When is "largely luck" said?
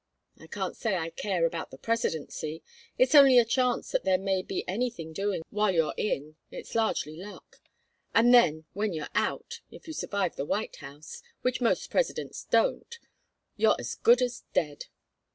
6.73-7.57